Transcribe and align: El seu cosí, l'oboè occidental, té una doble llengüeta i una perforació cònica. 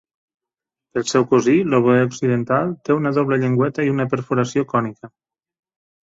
El 0.99 1.03
seu 1.09 1.25
cosí, 1.33 1.53
l'oboè 1.73 1.97
occidental, 2.05 2.71
té 2.87 2.97
una 3.01 3.11
doble 3.17 3.37
llengüeta 3.43 3.85
i 3.89 3.91
una 3.97 4.07
perforació 4.15 4.65
cònica. 4.73 5.11